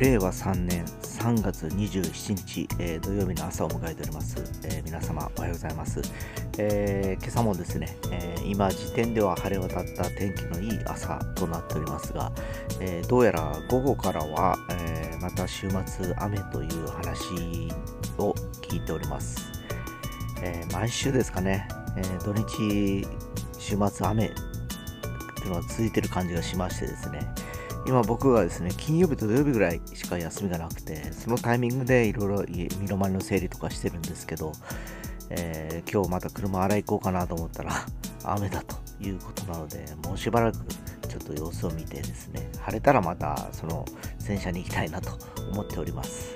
[0.00, 6.00] 令和3年3月27日、えー、土曜日の朝を迎えております、えー、皆様おはようございます、
[6.56, 12.32] えー、今朝もですね、え今時点では晴れ渡った天気のいい朝となっておりますが、
[12.80, 17.68] えどうやら午後からは、えまた週末雨という話
[18.16, 19.52] を聞いております、
[20.42, 23.06] え毎週ですかね、え土日
[23.58, 24.30] 週末雨っ
[25.34, 27.30] ていうのが続いてる感じがしましてですね
[27.86, 34.52] 今僕はですね、金曜日と土曜日ぐらいしか休みがなくて、そのタイミングでいろいろ身の回りの整理とかしてるんですけど、
[35.30, 37.72] えー、今日また車洗い行こうかなと思ったら
[38.24, 40.58] 雨だということなので、もうしばらく
[41.08, 43.84] ちょっと様子を見てですね、晴れたらまたその
[44.18, 45.10] 洗車に行きたいなと
[45.52, 46.34] 思っております。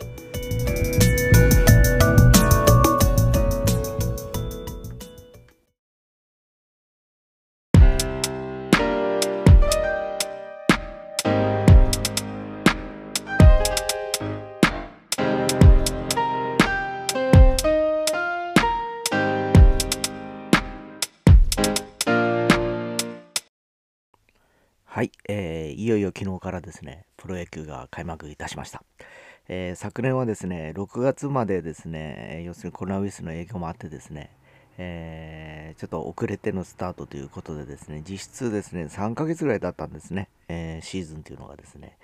[24.95, 28.84] はい、えー、いよいよ昨日からですね、プロ野球が開幕いたしました。
[29.48, 34.30] えー、昨年はですね、6月までですね、要するにコロナウイルスの影響もあってですね、
[34.78, 41.98] えー、ちょっと遅れてのスタートということでですね、実質ですね、3ヶ月ぐらいだったんですね、え、シーズンというのがですね。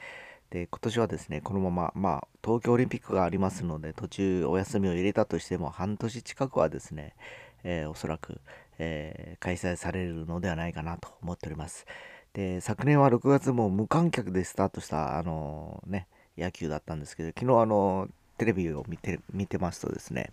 [0.51, 7.15] で、今年はですね、このまま、まあ、東京オリンピックがありますので、途中お休みを入れたとしても、半年近くはですね、
[7.63, 8.41] え、おそらく、
[8.81, 11.87] え開催されるのではないかなと思っております。
[12.33, 16.07] で、昨年は6月も無観客でスタートした、あのね、
[16.39, 20.33] 野球だったんですけど、昨日あの、テレビを見て、見てますとですね、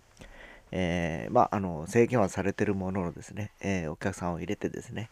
[0.70, 5.10] えー、まあ、あの、制限はされてるもののですね、えー、お客さんを入れてですね、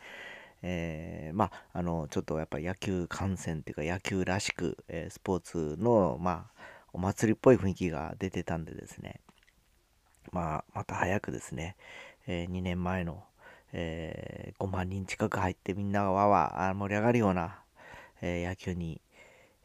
[0.63, 6.63] えー、まあ、あの、ちょっとやっぱ野球観戦っていうか野球らしく、えスポーツの、まあ、
[6.93, 9.21] お祭りっぽい雰囲気が出てたんでですね、
[10.33, 11.77] まあ、また早くですね、
[12.27, 13.25] え2年前の、
[13.79, 17.59] えー、5万人近く入ってみんながわわ盛り上がるような、
[18.23, 19.03] えー、野球に、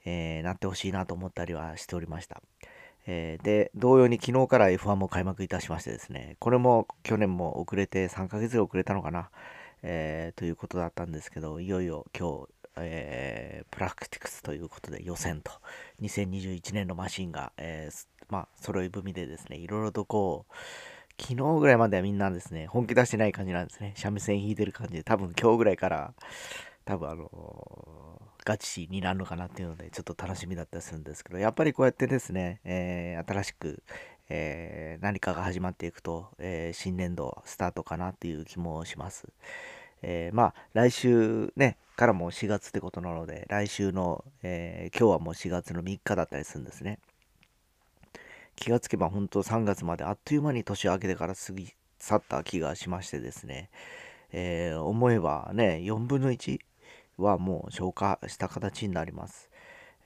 [0.04, 2.42] えー、なってほしいなと思ったりはしておりました。
[3.08, 9.32] えで、同様に昨日から F1 も開幕いたしましてですね、これも去年も遅れて3ヶ月遅れたのかな、
[9.82, 15.52] えということだったんですけど、いよいよ今日、えープラクティクスということで予選と
[16.02, 17.90] 2021年のマシンが、え
[18.30, 20.54] まあ、揃い踏みでですね、いろいろとこう、
[21.22, 23.94] 昨日ぐらいまではみんなですね、本気出してない感じなんですね。
[23.96, 26.14] 三味線弾いてる感じで、多分今日ぐらいから、
[26.84, 33.84] 多分あのー、ガチになるのかなっていうので、ちょっと楽しみだったりするんですけど、やっぱりこうやってですね、えー、新しく、
[34.30, 39.28] えー、何かが始まっていくと、え新年度スタートかなっていう気もします。
[40.02, 46.98] えまあ、来週ね、からも4月ってことなので、来週の、え今日はもう4月の3日だったりするんですね。
[48.62, 53.72] 気がつけば本当3月まであっという間に年明けてから過ぎ去った気がしましてですね、
[54.32, 56.60] えー、思えばね、4分の1
[57.18, 59.50] はもう消化した形になります。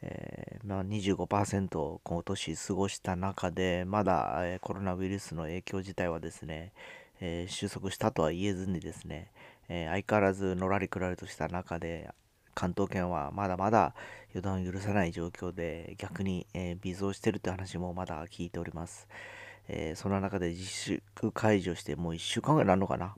[0.01, 6.71] えー、まあ、25%今年過ごした中で、まだ、え、コロナウイルスの影響自体はですね、
[7.19, 9.31] えー、収束したとは言えずにですね、
[9.67, 12.09] え相変わらずのらりくらりとした中で
[12.55, 13.93] 関東圏はまだまだ
[14.33, 19.07] 予断を許さない状況で逆に、えー、微増してるって話もまだ聞いております。
[19.67, 23.07] えー、その中で自粛解除してもう1週間ぐらいなのかな？
[23.07, 23.13] っ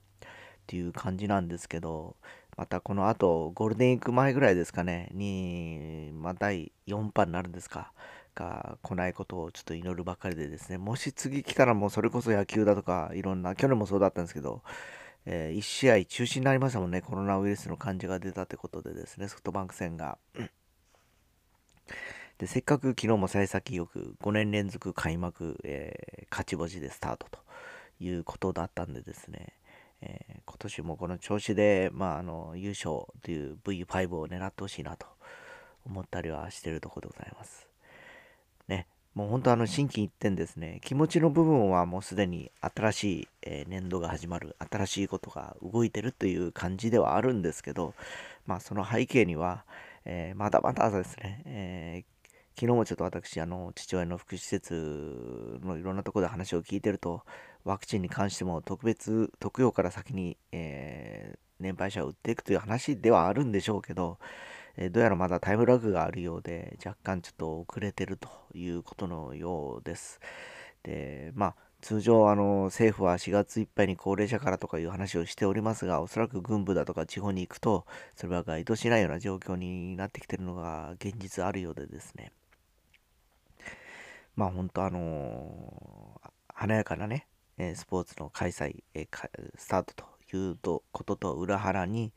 [0.67, 2.17] ていう感じなんですけど、
[2.57, 7.93] またこの後ゴールデンウィーク前ぐらいですかね、に、まあ、第4波になるんですか、
[8.35, 14.61] が来ないことをちょっと祈るばかりでですね、もし次来たらもうそれこそ野球だとかいろんな、去年もそうだったんですけど、
[15.29, 20.17] えー、1試合中止になりましたもんね、コロナウイルスの感じが出たってことでですね、ソフトバンク戦が。
[22.37, 27.39] で、せっかく昨日も幸先よく5年連続開幕、えー、勝ち星でスタートと
[27.99, 29.53] いうことだったんでですね、
[30.01, 35.07] えー、今年もこの調子で、まあ、あの優勝という V5 を狙ってほしいなと
[35.85, 37.67] 思ったりはしてるところでございます。
[38.69, 47.95] ね、もう本当あの心機一転ですね、気持ちの部分はもうすでに新しい、え年度が始まる、新しいことが動いてるという感じではあるんですけど、
[48.45, 49.65] まあその背景には、
[50.05, 52.29] えー、まだまだですね、えー、
[52.59, 57.23] 昨日もちょっと私、あの、父親の福祉施設のいろんなところで話を聞いてると、
[57.63, 64.19] ワクチンに関しても特別、特養から先に、えー、年配者を打っていくという話ではあるんでしょうけど、
[64.77, 70.19] えどうやらまだタイムラグがあるようで、若干ちょっと遅れてるということのようです。
[70.83, 77.85] で、まあ、通常あの政府は4月いっぱいに高齢者からとかいう話をしておりますが、おそらく軍部だとか地方に行くと、
[78.15, 82.31] それは該当しないような状況になってきてるのが現実あるようでですね。
[84.35, 86.21] まあ本当あの、
[86.53, 87.27] 華やかなね、
[87.57, 89.07] えスポーツの開催、え
[89.55, 90.57] スタートという
[90.91, 92.13] ことと裏腹に、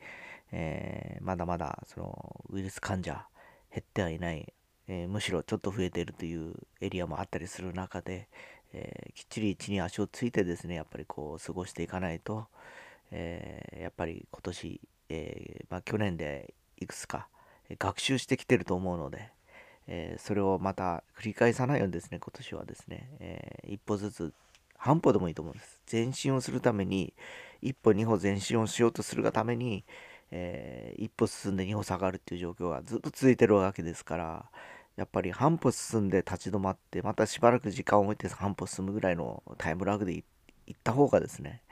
[0.53, 3.25] えー、まだまだそのウイルス患者
[3.73, 4.53] 減ってはいない、
[4.89, 8.29] えー、むしろちょっと増えているというエリアもあったりする中で、
[8.73, 12.47] えー、きっちり地に足をついてですねやっぱりこう過ごしていかないと、
[13.13, 17.29] えやっぱり今年、えまあ、去年でいくつか
[17.79, 19.31] 学習してきてると思うので、
[19.87, 24.33] えそれをまた繰り返さないようにですね今年はですね、え一歩ずつ
[24.77, 25.81] 半歩でもいいと思うんです。
[25.93, 27.13] 前進をするために
[27.61, 29.85] 一歩二歩前進をしようとするがために
[30.31, 34.51] えー、一歩進んで二歩下がるっていう状況がずっと続いてるわけですから
[34.97, 41.63] やっぱり半歩進んで立ち止まってまたしばらく時間を置いて半歩進むぐらいのタイムラグでいった方がですね、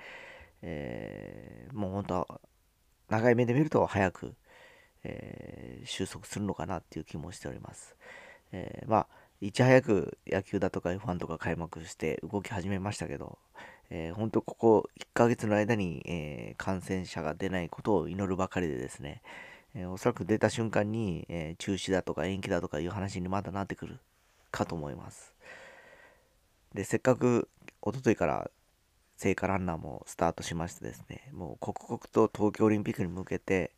[0.63, 2.41] えー、もう本当は
[3.09, 4.35] 長い目で見ると早く、
[5.05, 7.97] えー、収束するのかなっていう気もしております。
[8.53, 9.07] え、まあ
[9.41, 13.39] いち早く野球だとか F1 とか開幕して動き始めましたけど、
[13.91, 19.23] えー、本当ここ1ヶ月の間に、えー、感染者が出ないことを祈るばかりでですね、
[19.75, 23.99] えー、おそらく出た瞬間に、え中止だとか延期だとかいう話にまだなってくる
[24.51, 25.35] かと思います。
[26.75, 27.49] で、せっかく
[27.83, 28.51] 一昨日から
[29.17, 33.73] 聖火ランナーもスタートしましてですね、もう刻々と東京オリンピックに向けて、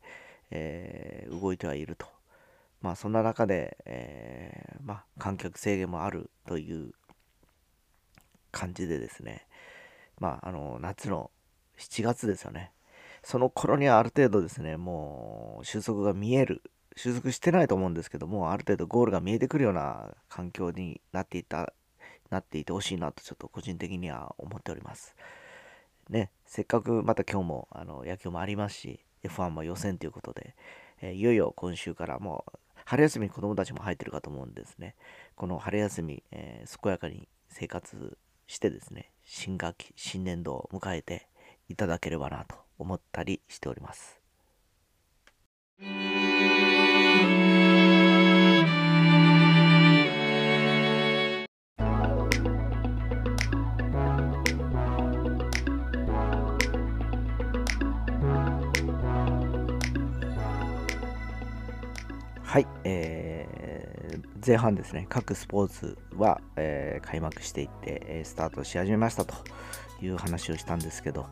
[0.51, 2.07] え動いてはいると。
[2.83, 6.93] まあそんな中で、えまあ、観客制限もあるという
[8.51, 9.47] 感じでですね、
[10.21, 11.31] まあ、あの、夏の
[11.79, 12.73] 7月ですよね。
[13.23, 16.63] その頃にはある程度ですね、もう収束が見える、
[16.97, 21.73] 収束してないと思うんですけども、ある程度ゴールが見えてくるような環境になっていた、
[22.31, 25.17] なっていてほしいなと、ちょっと個人的には思っております。
[26.09, 30.55] ね、せっかくまた今日もあの野球もありますし、F1 も予選ということで、
[31.01, 34.97] えー、いよいよ今週からもう春休みに子供たちも入ってるかと思うんですね。
[35.37, 41.29] この春休み、えー、健やかに生活してですね、新学期、新年度を迎えて
[41.69, 44.21] いただければなと思ったりしております。
[64.51, 69.33] 前半ですね、各スポーツは、えー、開幕していって、えスタートし始めましたと
[70.03, 71.27] いう話をしたんですけど、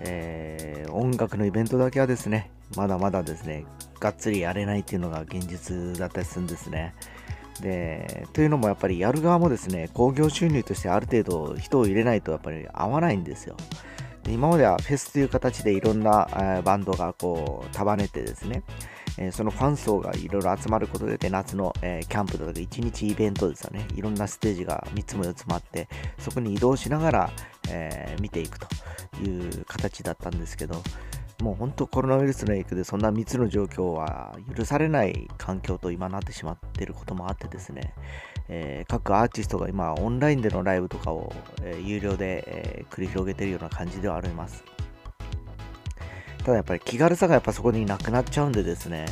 [0.00, 3.64] えー、音楽のイベントだけはですね、まだまだですね、
[4.00, 6.94] がっつりやれないっていうのが現実だったりするんですね。
[7.62, 13.56] で、というのもやっぱりやる側もですね、興行収入としてある程度人を入れないとやっぱり合わないんですよ。
[14.32, 18.62] 今まではフェスという形でいろんな、バンドがこう束ねてですね、
[19.18, 23.86] え、そのファン層がいろいろ集まることで、夏の、え、キャンプだとか1日イベントですよね。
[23.94, 25.88] いろんなステージが3つも4つもあって、
[26.18, 27.30] そこに移動しながら、
[27.68, 28.68] え、見ていくと
[29.20, 30.82] いう形だったんですけど、
[31.42, 37.94] もう本当コロナウイルスの影響でそんな密の状況は許されない環境と今なってしまっていることもあってですね、
[38.48, 41.32] えー、各アーティストが今オンラインでのライブとかを、
[41.62, 44.64] えー、有料で、えー、繰り広げているような感じではあります。
[46.38, 49.06] ただやっぱり気軽さがやっぱそこになくなっちゃうんでですね、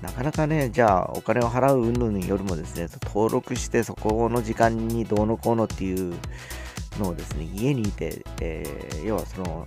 [0.00, 6.14] なかなかね、じゃあお金を払う云々よりもですね、登録してそこの時間にどうのこうのっていう
[7.00, 9.66] のをですね、家にいて、えー、要はその、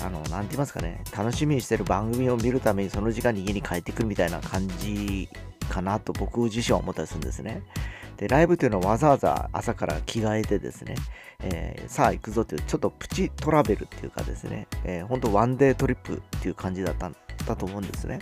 [0.00, 5.28] あの、なんて言いますかね、楽しみにしてる番組を見るためにその時間に家に帰ってくるみたいな感じ
[5.68, 7.62] かなと僕自身は思ったりするんですね。
[8.16, 10.94] で、ライブというのはわざわざ朝から着替えてですね、
[11.40, 17.10] えー、さあ行くぞという、ちょっとプチトラベルっていうかですね、えー、本当ワンデートリップっていう感じだった
[17.46, 18.18] だと思うんですね。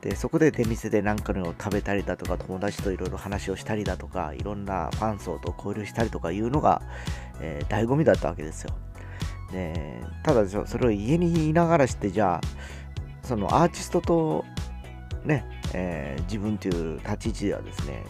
[0.00, 6.82] で、そこで出店で何かのを食べたりだとか、友達といろいろ話をしたりだとか、いろんなファン層と交流したりとかいうのが、
[7.40, 8.70] えー、醍醐味だったわけですよ。
[9.52, 12.40] で、ただ、それを家にいながらして、じゃあ、
[13.22, 14.44] そのアーティストと
[15.24, 18.04] ね、えー、自分という立ち位置ではですね、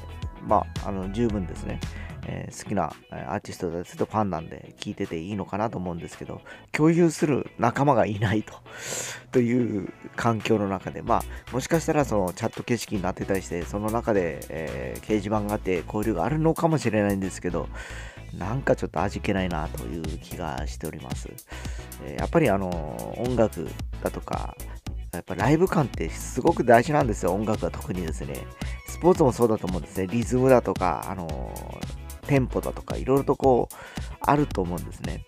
[0.47, 1.81] まあ、あの十分ですね、
[2.27, 6.41] えー、好きなアーティストだとファンなんで聞いてていいのかなと思うんですけど、
[6.73, 8.55] 共有する仲間がいないと
[9.33, 17.69] という環境の中で、まあ、もしかしたらそのチャット形式になってたりして、その中で、えー、掲示板があって交流があるのかもしれないんですけど、
[18.35, 21.29] なんかちょっと味気ないなという気がしております。
[22.05, 23.69] え、やっぱりあの音楽
[24.03, 24.57] だとか、
[25.13, 28.47] やっぱライブ感ってすごく大事なんですよ、音楽は特にですね。
[28.87, 30.07] スポーツもそうだと思うんですね。
[30.09, 31.53] リズムだとか、あの、
[32.27, 33.75] テンポだとか、いろいろとこう、
[34.21, 35.25] あると思うんですね。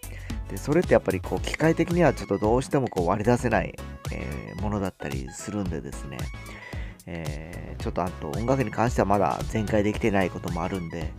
[0.51, 3.75] で、それってやっぱりこう、機械的にはちょっとどうしてもこう割り出せない、
[4.13, 6.19] えー、ものだったりするんでですね。
[7.07, 11.13] えー、ちょっとあと音楽に関してはまだ全開できてないこともあるんで、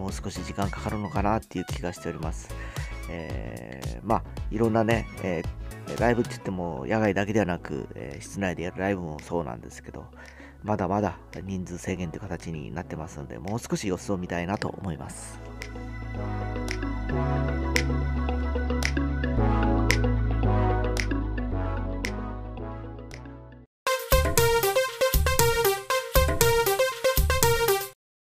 [0.00, 2.48] もう少し時間かかるのかなっていう気がしております。
[3.10, 10.06] えー、まあ、いろんなね、えー、ライブって言っても野外だけではなく、えー、室内でやるライブもそうなんですけど、
[10.62, 15.38] まだまだ人数制限という形になってますので、もう少し様子を見たいなと思います。